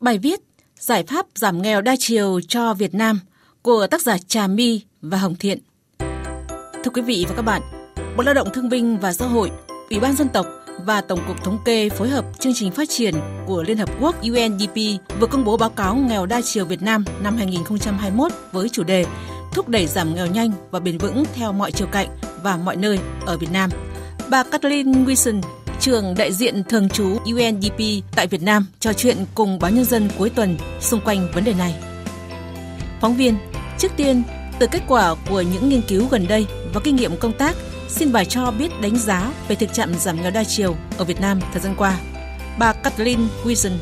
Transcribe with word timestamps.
Bài 0.00 0.18
viết 0.18 0.40
Giải 0.78 1.02
pháp 1.02 1.26
giảm 1.34 1.62
nghèo 1.62 1.80
đa 1.80 1.96
chiều 1.98 2.40
cho 2.48 2.74
Việt 2.74 2.94
Nam 2.94 3.20
của 3.62 3.86
tác 3.86 4.02
giả 4.02 4.18
Trà 4.18 4.46
My 4.46 4.80
và 5.02 5.18
Hồng 5.18 5.34
Thiện. 5.34 5.58
Thưa 6.84 6.90
quý 6.94 7.02
vị 7.02 7.26
và 7.28 7.34
các 7.36 7.42
bạn, 7.42 7.62
Bộ 8.16 8.22
Lao 8.22 8.34
động 8.34 8.48
Thương 8.54 8.68
binh 8.68 8.98
và 8.98 9.12
Xã 9.12 9.26
hội, 9.26 9.50
Ủy 9.90 10.00
ban 10.00 10.16
dân 10.16 10.28
tộc 10.28 10.46
và 10.84 11.00
Tổng 11.00 11.20
cục 11.28 11.44
Thống 11.44 11.58
kê 11.64 11.88
phối 11.88 12.08
hợp 12.08 12.24
chương 12.38 12.52
trình 12.54 12.72
phát 12.72 12.88
triển 12.88 13.14
của 13.46 13.62
Liên 13.62 13.76
Hợp 13.76 13.88
Quốc 14.00 14.16
UNDP 14.22 14.76
vừa 15.20 15.26
công 15.26 15.44
bố 15.44 15.56
báo 15.56 15.70
cáo 15.70 15.96
nghèo 15.96 16.26
đa 16.26 16.40
chiều 16.44 16.64
Việt 16.64 16.82
Nam 16.82 17.04
năm 17.22 17.36
2021 17.36 18.32
với 18.52 18.68
chủ 18.68 18.84
đề 18.84 19.04
thúc 19.54 19.68
đẩy 19.68 19.86
giảm 19.86 20.14
nghèo 20.14 20.26
nhanh 20.26 20.52
và 20.70 20.80
bền 20.80 20.98
vững 20.98 21.24
theo 21.34 21.52
mọi 21.52 21.72
chiều 21.72 21.88
cạnh 21.92 22.08
và 22.42 22.56
mọi 22.56 22.76
nơi 22.76 22.98
ở 23.26 23.38
Việt 23.38 23.52
Nam. 23.52 23.70
Bà 24.30 24.42
Kathleen 24.42 25.04
Wilson, 25.04 25.42
trưởng 25.80 26.14
đại 26.14 26.32
diện 26.32 26.64
thường 26.64 26.88
trú 26.88 27.18
UNDP 27.24 28.04
tại 28.16 28.26
Việt 28.26 28.42
Nam 28.42 28.66
trò 28.80 28.92
chuyện 28.92 29.16
cùng 29.34 29.58
báo 29.58 29.70
nhân 29.70 29.84
dân 29.84 30.08
cuối 30.18 30.30
tuần 30.30 30.56
xung 30.80 31.00
quanh 31.00 31.28
vấn 31.34 31.44
đề 31.44 31.54
này. 31.54 31.74
Phóng 33.00 33.16
viên, 33.16 33.36
trước 33.78 33.92
tiên, 33.96 34.22
từ 34.58 34.66
kết 34.66 34.82
quả 34.88 35.14
của 35.28 35.40
những 35.40 35.68
nghiên 35.68 35.82
cứu 35.82 36.06
gần 36.10 36.26
đây 36.28 36.46
và 36.74 36.80
kinh 36.84 36.96
nghiệm 36.96 37.16
công 37.16 37.32
tác, 37.32 37.56
xin 37.88 38.12
bà 38.12 38.24
cho 38.24 38.50
biết 38.50 38.80
đánh 38.80 38.96
giá 38.96 39.32
về 39.48 39.56
thực 39.56 39.72
trạng 39.72 39.94
giảm 39.98 40.22
nghèo 40.22 40.30
đa 40.30 40.44
chiều 40.44 40.76
ở 40.98 41.04
Việt 41.04 41.20
Nam 41.20 41.40
thời 41.52 41.62
gian 41.62 41.74
qua. 41.78 41.98
Bà 42.58 42.72
Kathleen 42.72 43.20
Wilson 43.44 43.72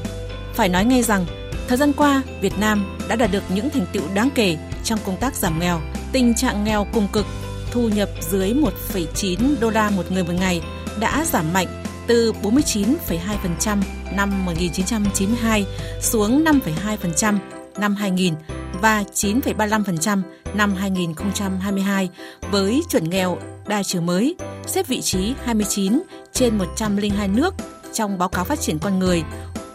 phải 0.55 0.69
nói 0.69 0.85
ngay 0.85 1.03
rằng, 1.03 1.27
thời 1.69 1.79
gian 1.79 1.93
qua, 1.93 2.23
Việt 2.41 2.59
Nam 2.59 2.97
đã 3.09 3.17
đạt 3.17 3.33
được 3.33 3.43
những 3.55 3.71
thành 3.71 3.87
tựu 3.93 4.03
đáng 4.15 4.31
kể 4.35 4.57
trong 4.85 4.99
công 5.05 5.17
tác 5.17 5.35
giảm 5.35 5.61
nghèo. 5.61 5.81
Tình 6.13 6.35
trạng 6.35 6.65
nghèo 6.65 6.87
cùng 6.93 7.09
cực, 7.13 7.27
thu 7.71 7.89
nhập 7.89 8.09
dưới 8.31 8.55
1,9 8.55 9.55
đô 9.61 9.71
la 9.71 9.91
một 9.91 10.13
người 10.13 10.25
một 10.25 10.33
ngày 10.33 10.63
đã 11.01 11.25
giảm 11.33 11.53
mạnh 11.53 11.86
từ 12.07 12.33
49,2% 12.43 13.83
năm 14.17 14.47
1992 14.47 15.67
xuống 16.01 16.45
5,2% 16.45 17.39
năm 17.79 17.95
2000 17.95 18.35
và 18.81 19.05
9,35% 19.15 20.23
năm 20.55 20.75
2022 20.75 22.09
với 22.51 22.83
chuẩn 22.91 23.11
nghèo 23.11 23.39
đa 23.67 23.83
chiều 23.83 24.03
mới, 24.03 24.35
xếp 24.67 24.87
vị 24.87 25.01
trí 25.01 25.35
29 25.45 26.03
trên 26.33 26.59
102 26.59 27.29
nước 27.29 27.55
trong 27.93 28.19
báo 28.19 28.29
cáo 28.29 28.45
phát 28.45 28.61
triển 28.61 28.79
con 28.79 28.99
người 28.99 29.23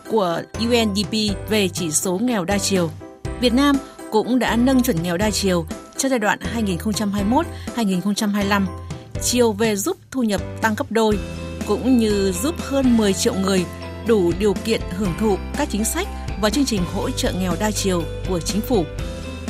của 0.10 0.42
UNDP 0.60 1.14
về 1.50 1.68
chỉ 1.68 1.92
số 1.92 2.20
nghèo 2.22 2.46
đa 2.46 2.58
chiều. 2.58 2.90
Việt 3.42 3.54
Nam 3.54 3.76
cũng 4.12 4.40
đã 4.40 4.56
nâng 4.56 4.84
chuẩn 4.84 5.04
nghèo 5.04 5.18
đa 5.18 5.32
chiều 5.32 5.66
cho 5.98 6.10
giai 6.10 6.20
đoạn 6.20 6.40
2021-2025, 7.76 8.66
chiều 9.22 9.52
về 9.52 9.76
giúp 9.76 9.98
thu 10.12 10.24
nhập 10.24 10.42
tăng 10.62 10.76
gấp 10.76 10.92
đôi, 10.92 11.20
cũng 11.72 11.98
như 11.98 12.32
giúp 12.44 12.56
hơn 12.60 12.98
10 12.98 13.14
triệu 13.14 13.34
người 13.34 13.66
đủ 14.08 14.32
điều 14.40 14.54
kiện 14.54 14.82
hưởng 14.98 15.14
thụ 15.20 15.38
các 15.58 15.68
chính 15.72 15.86
sách 15.86 16.08
và 16.42 16.50
chương 16.50 16.66
trình 16.66 16.82
hỗ 16.94 17.10
trợ 17.10 17.32
nghèo 17.32 17.56
đa 17.60 17.72
chiều 17.72 18.04
của 18.30 18.40
chính 18.40 18.62
phủ. 18.62 18.86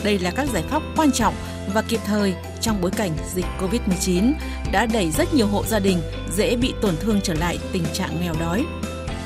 Đây 0.03 0.19
là 0.19 0.31
các 0.31 0.47
giải 0.53 0.64
pháp 0.69 0.81
quan 0.95 1.11
trọng 1.11 1.33
và 1.73 1.81
kịp 1.81 1.99
thời 2.05 2.33
trong 2.61 2.81
bối 2.81 2.92
cảnh 2.92 3.11
dịch 3.33 3.45
COVID-19 3.59 4.33
đã 4.72 4.86
đẩy 4.86 5.11
rất 5.11 5.33
nhiều 5.33 5.47
hộ 5.47 5.64
gia 5.67 5.80
đình 5.80 5.97
dễ 6.38 6.55
bị 6.55 6.73
tổn 6.81 6.97
thương 6.99 7.19
trở 7.23 7.33
lại 7.33 7.59
tình 7.72 7.83
trạng 7.94 8.22
nghèo 8.22 8.33
đói. 8.39 8.66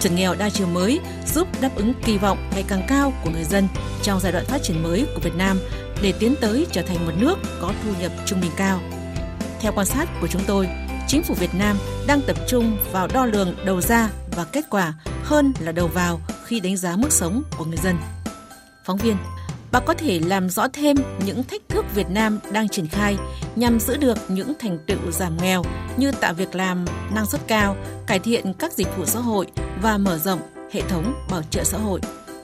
Chuẩn 0.02 0.16
nghèo 0.16 0.36
đa 0.36 0.50
chiều 0.50 0.68
mới 0.68 1.00
giúp 1.34 1.48
đáp 1.62 1.70
ứng 1.76 1.94
kỳ 2.06 2.18
vọng 2.18 2.50
ngày 2.54 2.64
càng 2.68 2.86
cao 2.88 3.14
của 3.24 3.30
người 3.30 3.44
dân 3.44 3.68
trong 4.04 4.20
giai 4.20 4.32
đoạn 4.32 4.46
phát 4.46 4.64
triển 4.64 4.84
mới 4.84 5.06
của 5.16 5.22
Việt 5.24 5.36
Nam 5.38 5.60
để 6.02 6.14
tiến 6.20 6.36
tới 6.42 6.68
trở 6.72 6.82
thành 6.82 7.06
một 7.06 7.14
nước 7.20 7.36
có 7.62 7.74
thu 7.84 7.90
nhập 8.02 8.12
trung 8.26 8.42
bình 8.42 8.52
cao. 8.58 8.80
Theo 9.62 9.72
quan 9.76 9.86
sát 9.86 10.10
của 10.22 10.28
chúng 10.28 10.42
tôi, 10.48 10.68
chính 11.08 11.24
phủ 11.24 11.34
Việt 11.34 11.56
Nam 11.60 11.78
đang 12.08 12.22
tập 12.22 12.36
trung 12.48 12.78
vào 12.92 13.08
đo 13.14 13.26
lường 13.26 13.56
đầu 13.66 13.82
ra 13.82 14.10
và 14.36 14.44
kết 14.44 14.66
quả 14.70 14.94
hơn 15.24 15.54
là 15.60 15.72
đầu 15.72 15.88
vào 15.88 16.22
khi 16.46 16.60
đánh 16.60 16.78
giá 16.78 16.96
mức 16.96 17.12
sống 17.12 17.44
của 17.58 17.66
người 17.66 17.78
dân. 17.84 17.96
Phóng 18.86 18.98
viên, 18.98 19.18
bà 19.72 19.80
có 19.80 19.94
thể 19.94 20.20
làm 20.20 20.50
rõ 20.50 20.68
thêm 20.68 20.98
những 21.26 21.44
thách 21.44 21.62
thức 21.70 21.86
Việt 21.96 22.10
Nam 22.10 22.40
đang 22.52 22.70
triển 22.70 22.88
khai 22.88 23.18
nhằm 23.56 23.80
giữ 23.80 23.98
được 23.98 24.18
những 24.28 24.54
thành 24.60 24.78
tựu 24.88 25.12
giảm 25.12 25.38
nghèo 25.38 25.64
như 25.98 26.12
tạo 26.12 26.34
việc 26.34 26.56
làm 26.56 26.86
năng 27.16 27.26
suất 27.26 27.42
cao, 27.48 27.76
cải 28.08 28.20
thiện 28.20 28.54
các 28.54 28.74
dịch 28.74 28.98
vụ 28.98 29.06
xã 29.06 29.20
hội 29.20 29.48
và 29.82 29.98
mở 29.98 30.18
rộng 30.18 30.40
hệ 30.72 30.82
thống 30.82 31.14
bảo 31.32 31.42
trợ 31.50 31.64
xã 31.64 31.78
hội. 31.78 32.00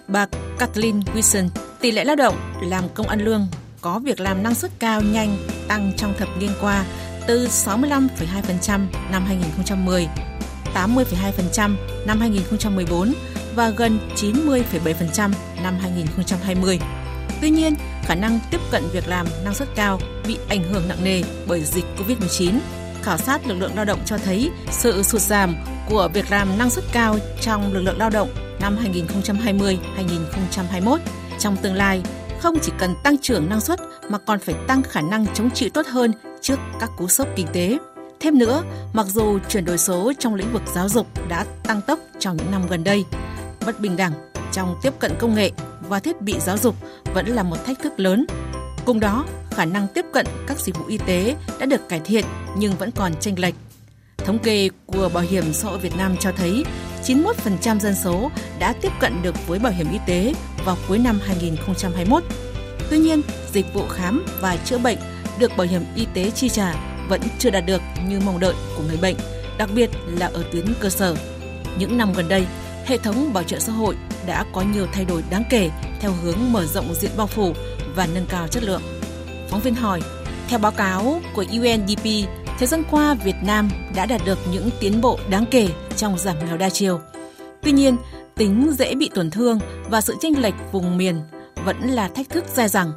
Bà 0.07 0.27
Kathleen 0.59 0.99
Wilson, 0.99 1.47
tỷ 1.79 1.91
lệ 1.91 2.03
lao 2.03 2.15
động 2.15 2.35
làm 2.63 2.83
công 2.93 3.07
ăn 3.07 3.19
lương 3.19 3.47
có 3.81 3.99
việc 3.99 4.19
làm 4.19 4.43
năng 4.43 4.55
suất 4.55 4.71
cao 4.79 5.01
nhanh 5.01 5.37
tăng 5.67 5.91
trong 5.97 6.13
thập 6.17 6.29
niên 6.39 6.51
qua 6.61 6.85
từ 7.27 7.47
65,2% 7.47 8.85
năm 9.11 9.25
2010, 9.25 10.07
80,2% 10.73 11.75
năm 12.05 12.19
2014 12.19 13.13
và 13.55 13.69
gần 13.69 13.99
90,7% 14.15 15.31
năm 15.63 15.77
2020. 15.81 16.79
Tuy 17.41 17.49
nhiên, 17.49 17.75
khả 18.03 18.15
năng 18.15 18.39
tiếp 18.51 18.59
cận 18.71 18.83
việc 18.93 19.07
làm 19.07 19.27
năng 19.43 19.53
suất 19.53 19.67
cao 19.75 19.99
bị 20.27 20.37
ảnh 20.49 20.63
hưởng 20.63 20.87
nặng 20.87 21.03
nề 21.03 21.23
bởi 21.47 21.63
dịch 21.63 21.85
COVID-19. 21.97 22.59
Khảo 23.03 23.17
sát 23.17 23.47
lực 23.47 23.55
lượng 23.55 23.75
lao 23.75 23.85
động 23.85 23.99
cho 24.05 24.17
thấy 24.17 24.49
sự 24.69 25.03
sụt 25.03 25.21
giảm 25.21 25.55
của 25.89 26.09
việc 26.13 26.31
làm 26.31 26.57
năng 26.57 26.69
suất 26.69 26.85
cao 26.91 27.17
trong 27.41 27.73
lực 27.73 27.81
lượng 27.81 27.97
lao 27.97 28.09
động 28.09 28.29
năm 28.61 28.77
2020-2021. 28.83 30.97
Trong 31.39 31.57
tương 31.57 31.75
lai, 31.75 32.01
không 32.41 32.59
chỉ 32.61 32.71
cần 32.77 32.95
tăng 33.03 33.17
trưởng 33.17 33.49
năng 33.49 33.61
suất 33.61 33.79
mà 34.09 34.17
còn 34.17 34.39
phải 34.39 34.55
tăng 34.67 34.83
khả 34.83 35.01
năng 35.01 35.25
chống 35.33 35.49
chịu 35.53 35.69
tốt 35.73 35.85
hơn 35.87 36.11
trước 36.41 36.59
các 36.79 36.89
cú 36.97 37.07
sốc 37.07 37.27
kinh 37.35 37.47
tế. 37.53 37.77
Thêm 38.19 38.37
nữa, 38.37 38.63
mặc 38.93 39.07
dù 39.09 39.39
chuyển 39.49 39.65
đổi 39.65 39.77
số 39.77 40.13
trong 40.19 40.35
lĩnh 40.35 40.53
vực 40.53 40.61
giáo 40.75 40.89
dục 40.89 41.07
đã 41.29 41.45
tăng 41.63 41.81
tốc 41.81 41.99
trong 42.19 42.37
những 42.37 42.51
năm 42.51 42.61
gần 42.69 42.83
đây, 42.83 43.05
bất 43.65 43.79
bình 43.79 43.97
đẳng 43.97 44.13
trong 44.51 44.75
tiếp 44.81 44.93
cận 44.99 45.11
công 45.19 45.35
nghệ 45.35 45.51
và 45.89 45.99
thiết 45.99 46.21
bị 46.21 46.35
giáo 46.39 46.57
dục 46.57 46.75
vẫn 47.13 47.27
là 47.27 47.43
một 47.43 47.65
thách 47.65 47.79
thức 47.79 47.93
lớn. 47.99 48.25
Cùng 48.85 48.99
đó, 48.99 49.25
khả 49.51 49.65
năng 49.65 49.87
tiếp 49.87 50.05
cận 50.13 50.25
các 50.47 50.59
dịch 50.59 50.77
vụ 50.77 50.85
y 50.85 50.97
tế 50.97 51.35
đã 51.59 51.65
được 51.65 51.89
cải 51.89 51.99
thiện 51.99 52.25
nhưng 52.57 52.73
vẫn 52.73 52.91
còn 52.91 53.11
chênh 53.19 53.39
lệch. 53.39 53.55
Thống 54.17 54.39
kê 54.39 54.69
của 54.85 55.09
Bảo 55.13 55.23
hiểm 55.23 55.53
xã 55.53 55.69
hội 55.69 55.79
Việt 55.79 55.95
Nam 55.97 56.15
cho 56.19 56.31
thấy 56.37 56.63
91% 57.15 57.79
dân 57.79 57.95
số 57.95 58.31
đã 58.59 58.73
tiếp 58.81 58.91
cận 58.99 59.21
được 59.21 59.47
với 59.47 59.59
bảo 59.59 59.73
hiểm 59.73 59.87
y 59.91 59.97
tế 60.07 60.33
vào 60.65 60.77
cuối 60.87 60.97
năm 60.97 61.19
2021. 61.25 62.23
Tuy 62.89 62.97
nhiên, 62.97 63.21
dịch 63.53 63.73
vụ 63.73 63.87
khám 63.87 64.25
và 64.41 64.57
chữa 64.65 64.77
bệnh 64.77 64.97
được 65.39 65.57
bảo 65.57 65.67
hiểm 65.67 65.81
y 65.95 66.07
tế 66.13 66.31
chi 66.31 66.49
trả 66.49 66.73
vẫn 67.09 67.21
chưa 67.39 67.49
đạt 67.49 67.65
được 67.65 67.81
như 68.07 68.19
mong 68.25 68.39
đợi 68.39 68.53
của 68.77 68.83
người 68.87 68.97
bệnh, 69.01 69.15
đặc 69.57 69.69
biệt 69.75 69.89
là 70.07 70.31
ở 70.33 70.43
tuyến 70.51 70.65
cơ 70.79 70.89
sở. 70.89 71.15
Những 71.77 71.97
năm 71.97 72.13
gần 72.13 72.29
đây, 72.29 72.45
hệ 72.85 72.97
thống 72.97 73.33
bảo 73.33 73.43
trợ 73.43 73.59
xã 73.59 73.71
hội 73.71 73.95
đã 74.25 74.45
có 74.53 74.61
nhiều 74.61 74.87
thay 74.93 75.05
đổi 75.05 75.23
đáng 75.29 75.43
kể 75.49 75.69
theo 75.99 76.11
hướng 76.23 76.37
mở 76.51 76.65
rộng 76.65 76.93
diện 76.93 77.11
bao 77.17 77.27
phủ 77.27 77.53
và 77.95 78.07
nâng 78.13 78.25
cao 78.29 78.47
chất 78.47 78.63
lượng. 78.63 78.81
Phóng 79.49 79.61
viên 79.61 79.75
hỏi, 79.75 80.01
theo 80.47 80.59
báo 80.59 80.71
cáo 80.71 81.21
của 81.33 81.45
UNDP, 81.51 82.05
thời 82.61 82.67
gian 82.67 82.83
qua 82.91 83.13
Việt 83.13 83.35
Nam 83.43 83.69
đã 83.95 84.05
đạt 84.05 84.21
được 84.25 84.39
những 84.51 84.69
tiến 84.79 85.01
bộ 85.01 85.19
đáng 85.29 85.45
kể 85.51 85.69
trong 85.95 86.17
giảm 86.17 86.35
nghèo 86.45 86.57
đa 86.57 86.69
chiều. 86.69 86.99
Tuy 87.61 87.71
nhiên, 87.71 87.97
tính 88.35 88.71
dễ 88.79 88.95
bị 88.95 89.09
tổn 89.15 89.29
thương 89.29 89.59
và 89.89 90.01
sự 90.01 90.15
chênh 90.21 90.41
lệch 90.41 90.53
vùng 90.71 90.97
miền 90.97 91.21
vẫn 91.65 91.81
là 91.81 92.07
thách 92.07 92.29
thức 92.29 92.43
dai 92.53 92.67
dẳng. 92.67 92.91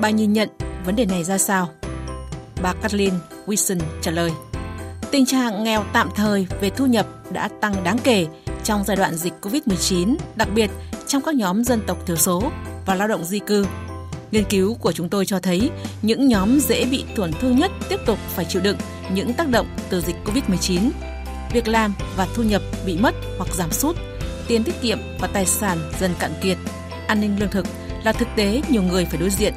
Bà 0.00 0.10
nhìn 0.10 0.32
nhận 0.32 0.48
vấn 0.84 0.96
đề 0.96 1.06
này 1.06 1.24
ra 1.24 1.38
sao? 1.38 1.68
Bà 2.62 2.72
Kathleen 2.72 3.14
Wilson 3.46 3.78
trả 4.02 4.10
lời. 4.10 4.30
Tình 5.10 5.26
trạng 5.26 5.64
nghèo 5.64 5.84
tạm 5.92 6.08
thời 6.14 6.46
về 6.60 6.70
thu 6.70 6.86
nhập 6.86 7.06
đã 7.30 7.48
tăng 7.48 7.84
đáng 7.84 7.98
kể 8.04 8.26
trong 8.64 8.84
giai 8.84 8.96
đoạn 8.96 9.14
dịch 9.14 9.32
COVID-19, 9.42 10.16
đặc 10.34 10.48
biệt 10.54 10.70
trong 11.06 11.22
các 11.22 11.34
nhóm 11.34 11.64
dân 11.64 11.80
tộc 11.86 12.06
thiểu 12.06 12.16
số 12.16 12.42
và 12.86 12.94
lao 12.94 13.08
động 13.08 13.24
di 13.24 13.38
cư. 13.38 13.66
Nghiên 14.34 14.44
cứu 14.44 14.74
của 14.74 14.92
chúng 14.92 15.08
tôi 15.08 15.26
cho 15.26 15.38
thấy 15.38 15.70
những 16.02 16.28
nhóm 16.28 16.60
dễ 16.60 16.84
bị 16.84 17.04
tổn 17.16 17.32
thương 17.40 17.56
nhất 17.56 17.70
tiếp 17.88 18.00
tục 18.06 18.18
phải 18.34 18.44
chịu 18.44 18.62
đựng 18.62 18.76
những 19.14 19.34
tác 19.34 19.48
động 19.48 19.66
từ 19.90 20.00
dịch 20.00 20.16
COVID-19. 20.24 20.90
Việc 21.52 21.68
làm 21.68 21.94
và 22.16 22.26
thu 22.34 22.42
nhập 22.42 22.62
bị 22.86 22.96
mất 22.96 23.14
hoặc 23.38 23.54
giảm 23.54 23.72
sút, 23.72 23.96
tiền 24.48 24.64
tiết 24.64 24.74
kiệm 24.82 24.98
và 25.20 25.26
tài 25.26 25.46
sản 25.46 25.78
dần 26.00 26.10
cạn 26.18 26.32
kiệt, 26.42 26.56
an 27.06 27.20
ninh 27.20 27.40
lương 27.40 27.50
thực 27.50 27.66
là 28.04 28.12
thực 28.12 28.28
tế 28.36 28.62
nhiều 28.68 28.82
người 28.82 29.04
phải 29.04 29.20
đối 29.20 29.30
diện. 29.30 29.54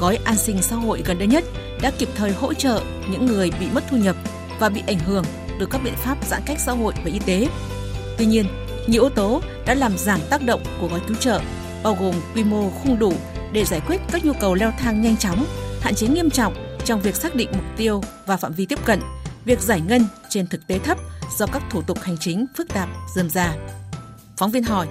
Gói 0.00 0.18
an 0.24 0.36
sinh 0.36 0.62
xã 0.62 0.76
hội 0.76 1.02
gần 1.06 1.18
đây 1.18 1.28
nhất 1.28 1.44
đã 1.82 1.92
kịp 1.98 2.08
thời 2.16 2.32
hỗ 2.32 2.54
trợ 2.54 2.82
những 3.10 3.26
người 3.26 3.50
bị 3.60 3.66
mất 3.74 3.84
thu 3.90 3.96
nhập 3.96 4.16
và 4.58 4.68
bị 4.68 4.82
ảnh 4.86 4.98
hưởng 4.98 5.24
từ 5.60 5.66
các 5.66 5.80
biện 5.84 5.94
pháp 5.96 6.18
giãn 6.28 6.42
cách 6.46 6.58
xã 6.60 6.72
hội 6.72 6.94
và 7.04 7.10
y 7.12 7.18
tế. 7.18 7.48
Tuy 8.18 8.26
nhiên, 8.26 8.46
nhiều 8.86 9.02
yếu 9.02 9.10
tố 9.10 9.40
đã 9.66 9.74
làm 9.74 9.98
giảm 9.98 10.20
tác 10.30 10.42
động 10.42 10.62
của 10.80 10.88
gói 10.88 11.00
cứu 11.08 11.16
trợ, 11.16 11.40
bao 11.82 11.96
gồm 12.00 12.14
quy 12.34 12.44
mô 12.44 12.70
không 12.70 12.98
đủ 12.98 13.12
để 13.52 13.64
giải 13.64 13.80
quyết 13.86 14.00
các 14.12 14.24
nhu 14.24 14.32
cầu 14.40 14.54
leo 14.54 14.72
thang 14.78 15.02
nhanh 15.02 15.16
chóng, 15.16 15.46
hạn 15.80 15.94
chế 15.94 16.08
nghiêm 16.08 16.30
trọng 16.30 16.78
trong 16.84 17.00
việc 17.00 17.16
xác 17.16 17.34
định 17.34 17.48
mục 17.52 17.64
tiêu 17.76 18.02
và 18.26 18.36
phạm 18.36 18.52
vi 18.52 18.66
tiếp 18.66 18.78
cận, 18.84 19.00
việc 19.44 19.60
giải 19.60 19.80
ngân 19.80 20.06
trên 20.28 20.46
thực 20.46 20.66
tế 20.66 20.78
thấp 20.78 20.98
do 21.38 21.46
các 21.46 21.62
thủ 21.70 21.82
tục 21.82 21.98
hành 22.02 22.16
chính 22.20 22.46
phức 22.56 22.68
tạp 22.68 22.88
dườm 23.14 23.30
già. 23.30 23.54
Phóng 24.36 24.50
viên 24.50 24.62
hỏi, 24.62 24.86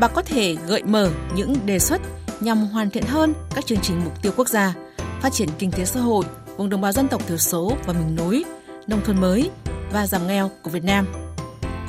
bà 0.00 0.08
có 0.08 0.22
thể 0.22 0.56
gợi 0.66 0.82
mở 0.82 1.10
những 1.34 1.66
đề 1.66 1.78
xuất 1.78 2.00
nhằm 2.40 2.58
hoàn 2.58 2.90
thiện 2.90 3.04
hơn 3.04 3.34
các 3.54 3.66
chương 3.66 3.80
trình 3.82 4.00
mục 4.04 4.22
tiêu 4.22 4.32
quốc 4.36 4.48
gia, 4.48 4.74
phát 5.20 5.32
triển 5.32 5.48
kinh 5.58 5.70
tế 5.70 5.84
xã 5.84 6.00
hội, 6.00 6.24
vùng 6.56 6.70
đồng 6.70 6.80
bào 6.80 6.92
dân 6.92 7.08
tộc 7.08 7.26
thiểu 7.28 7.36
số 7.36 7.76
và 7.86 7.92
miền 7.92 8.16
núi, 8.16 8.44
nông 8.86 9.04
thôn 9.04 9.20
mới 9.20 9.50
và 9.92 10.06
giảm 10.06 10.26
nghèo 10.26 10.50
của 10.62 10.70
Việt 10.70 10.84
Nam. 10.84 11.06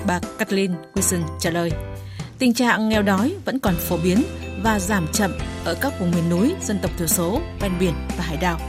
Bà 0.08 0.20
Kathleen 0.38 0.76
Wilson 0.94 1.22
trả 1.40 1.50
lời. 1.50 1.72
Tình 2.40 2.54
trạng 2.54 2.90
nghèo 2.90 3.02
đói 3.02 3.36
vẫn 3.46 3.60
còn 3.60 3.76
phổ 3.76 3.98
biến 3.98 4.24
và 4.64 4.80
giảm 4.80 5.08
chậm 5.14 5.32
ở 5.66 5.76
các 5.82 6.00
vùng 6.00 6.12
miền 6.12 6.30
núi, 6.30 6.54
dân 6.62 6.80
tộc 6.82 6.92
thiểu 6.98 7.08
số, 7.08 7.42
ven 7.60 7.72
biển 7.80 7.94
và 8.18 8.24
hải 8.24 8.38
đảo. 8.38 8.60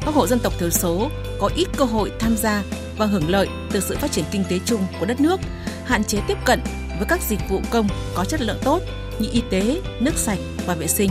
Các 0.00 0.14
hộ 0.14 0.26
dân 0.26 0.38
tộc 0.38 0.52
thiểu 0.58 0.70
số 0.70 1.10
có 1.40 1.50
ít 1.56 1.68
cơ 1.76 1.84
hội 1.84 2.12
tham 2.20 2.36
gia 2.36 2.62
và 2.96 3.06
hưởng 3.06 3.30
lợi 3.30 3.48
từ 3.70 3.80
sự 3.80 3.96
phát 3.96 4.12
triển 4.12 4.24
kinh 4.30 4.44
tế 4.50 4.58
chung 4.64 4.80
của 5.00 5.06
đất 5.06 5.20
nước, 5.20 5.40
hạn 5.84 6.04
chế 6.04 6.20
tiếp 6.28 6.38
cận 6.44 6.60
với 6.98 7.06
các 7.08 7.20
dịch 7.22 7.38
vụ 7.48 7.60
công 7.70 7.88
có 8.14 8.24
chất 8.24 8.40
lượng 8.40 8.58
tốt 8.64 8.80
như 9.18 9.28
y 9.32 9.42
tế, 9.50 9.80
nước 10.00 10.14
sạch 10.14 10.38
và 10.66 10.74
vệ 10.74 10.86
sinh. 10.86 11.10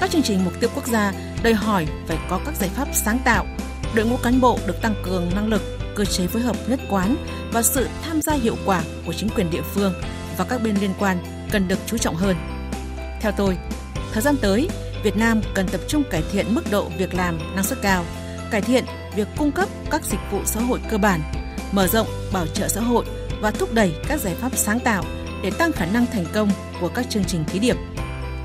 Các 0.00 0.10
chương 0.10 0.22
trình 0.22 0.44
mục 0.44 0.60
tiêu 0.60 0.70
quốc 0.74 0.86
gia 0.86 1.12
đòi 1.42 1.54
hỏi 1.54 1.86
phải 2.06 2.18
có 2.30 2.40
các 2.44 2.54
giải 2.56 2.70
pháp 2.74 2.88
sáng 2.92 3.18
tạo, 3.24 3.46
đội 3.94 4.06
ngũ 4.06 4.16
cán 4.16 4.40
bộ 4.40 4.58
được 4.66 4.82
tăng 4.82 4.94
cường 5.04 5.30
năng 5.34 5.48
lực, 5.48 5.62
cơ 5.94 6.04
chế 6.04 6.26
phối 6.26 6.42
hợp 6.42 6.56
nhất 6.68 6.80
quán 6.90 7.16
và 7.52 7.62
sự 7.62 7.88
tham 8.02 8.22
gia 8.22 8.32
hiệu 8.32 8.56
quả 8.66 8.82
của 9.06 9.12
chính 9.12 9.28
quyền 9.28 9.50
địa 9.50 9.62
phương 9.74 9.94
và 10.36 10.44
các 10.44 10.62
bên 10.62 10.76
liên 10.80 10.94
quan 10.98 11.18
cần 11.50 11.68
được 11.68 11.78
chú 11.86 11.98
trọng 11.98 12.14
hơn. 12.14 12.36
Theo 13.20 13.32
tôi, 13.36 13.56
thời 14.12 14.22
gian 14.22 14.36
tới, 14.42 14.68
Việt 15.02 15.16
Nam 15.16 15.40
cần 15.54 15.68
tập 15.68 15.80
trung 15.88 16.02
cải 16.10 16.22
thiện 16.32 16.54
mức 16.54 16.62
độ 16.70 16.88
việc 16.98 17.14
làm 17.14 17.38
năng 17.54 17.64
suất 17.64 17.82
cao, 17.82 18.04
cải 18.50 18.60
thiện 18.60 18.84
việc 19.16 19.28
cung 19.36 19.52
cấp 19.52 19.68
các 19.90 20.04
dịch 20.04 20.20
vụ 20.30 20.40
xã 20.44 20.60
hội 20.60 20.80
cơ 20.90 20.98
bản, 20.98 21.20
mở 21.72 21.86
rộng 21.86 22.06
bảo 22.32 22.46
trợ 22.46 22.68
xã 22.68 22.80
hội 22.80 23.04
và 23.40 23.50
thúc 23.50 23.74
đẩy 23.74 23.94
các 24.08 24.20
giải 24.20 24.34
pháp 24.34 24.56
sáng 24.56 24.80
tạo 24.80 25.04
để 25.42 25.50
tăng 25.50 25.72
khả 25.72 25.86
năng 25.86 26.06
thành 26.06 26.24
công 26.32 26.50
của 26.80 26.88
các 26.88 27.10
chương 27.10 27.24
trình 27.24 27.44
thí 27.44 27.58
điểm. 27.58 27.76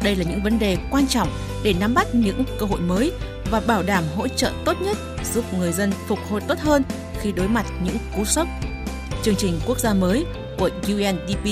Đây 0.03 0.15
là 0.15 0.23
những 0.29 0.43
vấn 0.43 0.59
đề 0.59 0.77
quan 0.91 1.07
trọng 1.07 1.29
để 1.63 1.73
nắm 1.79 1.93
bắt 1.93 2.07
những 2.15 2.43
cơ 2.59 2.65
hội 2.65 2.79
mới 2.79 3.11
và 3.51 3.59
bảo 3.59 3.83
đảm 3.83 4.03
hỗ 4.15 4.27
trợ 4.27 4.51
tốt 4.65 4.81
nhất 4.81 4.97
giúp 5.33 5.45
người 5.53 5.71
dân 5.71 5.91
phục 6.07 6.19
hồi 6.29 6.41
tốt 6.47 6.59
hơn 6.59 6.83
khi 7.21 7.31
đối 7.31 7.47
mặt 7.47 7.65
những 7.83 7.97
cú 8.15 8.25
sốc. 8.25 8.47
Chương 9.23 9.35
trình 9.35 9.59
quốc 9.67 9.79
gia 9.79 9.93
mới 9.93 10.25
của 10.57 10.69
UNDP 10.87 11.45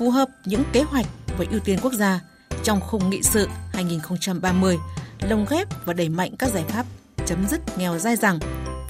phù 0.00 0.10
hợp 0.10 0.28
những 0.44 0.62
kế 0.72 0.82
hoạch 0.82 1.06
và 1.38 1.44
ưu 1.50 1.60
tiên 1.60 1.78
quốc 1.82 1.92
gia 1.92 2.20
trong 2.64 2.80
khung 2.80 3.10
nghị 3.10 3.22
sự 3.22 3.48
2030, 3.72 4.76
lồng 5.20 5.46
ghép 5.50 5.68
và 5.86 5.92
đẩy 5.92 6.08
mạnh 6.08 6.36
các 6.38 6.50
giải 6.50 6.64
pháp 6.68 6.86
chấm 7.26 7.48
dứt 7.48 7.60
nghèo 7.78 7.98
dai 7.98 8.16
dẳng 8.16 8.38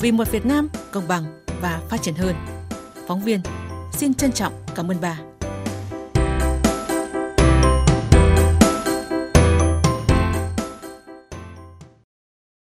vì 0.00 0.12
một 0.12 0.30
Việt 0.30 0.46
Nam 0.46 0.68
công 0.90 1.08
bằng 1.08 1.24
và 1.60 1.80
phát 1.88 2.02
triển 2.02 2.14
hơn. 2.14 2.34
Phóng 3.06 3.22
viên, 3.22 3.40
xin 3.92 4.14
trân 4.14 4.32
trọng 4.32 4.52
cảm 4.74 4.90
ơn 4.90 4.96
bà. 5.00 5.29